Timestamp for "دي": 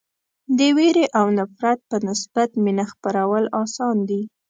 4.09-4.21